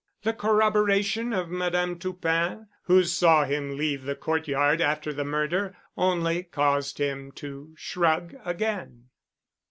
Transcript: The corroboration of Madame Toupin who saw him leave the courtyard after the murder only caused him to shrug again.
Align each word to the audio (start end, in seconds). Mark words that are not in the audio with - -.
The 0.23 0.33
corroboration 0.33 1.31
of 1.31 1.49
Madame 1.51 1.99
Toupin 1.99 2.67
who 2.85 3.03
saw 3.03 3.45
him 3.45 3.77
leave 3.77 4.01
the 4.01 4.15
courtyard 4.15 4.81
after 4.81 5.13
the 5.13 5.23
murder 5.23 5.77
only 5.95 6.41
caused 6.41 6.97
him 6.97 7.31
to 7.33 7.75
shrug 7.77 8.33
again. 8.43 9.09